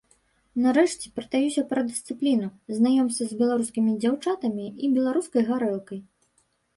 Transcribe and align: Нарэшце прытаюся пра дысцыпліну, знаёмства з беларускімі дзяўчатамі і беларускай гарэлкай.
Нарэшце 0.61 1.09
прытаюся 1.17 1.61
пра 1.73 1.83
дысцыпліну, 1.89 2.47
знаёмства 2.77 3.27
з 3.33 3.37
беларускімі 3.41 3.91
дзяўчатамі 4.01 4.65
і 4.65 4.85
беларускай 4.97 5.43
гарэлкай. 5.51 5.99